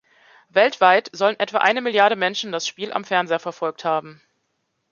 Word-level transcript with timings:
Weltweit 0.49 1.11
sollen 1.13 1.39
etwa 1.39 1.59
eine 1.59 1.79
Milliarde 1.79 2.15
Menschen 2.15 2.51
das 2.51 2.65
Spiel 2.65 2.91
am 2.91 3.03
Fernseher 3.05 3.37
verfolgt 3.37 3.85
haben. 3.85 4.19